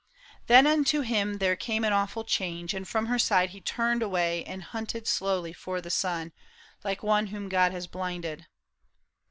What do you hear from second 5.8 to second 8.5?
sun Like one whom God has blinded.